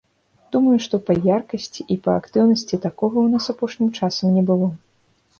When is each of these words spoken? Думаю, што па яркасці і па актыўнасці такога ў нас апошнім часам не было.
Думаю, 0.53 0.75
што 0.85 0.95
па 1.09 1.13
яркасці 1.25 1.83
і 1.95 1.97
па 2.07 2.11
актыўнасці 2.21 2.79
такога 2.85 3.17
ў 3.25 3.33
нас 3.35 3.45
апошнім 3.53 3.89
часам 4.01 4.33
не 4.39 4.43
было. 4.49 4.71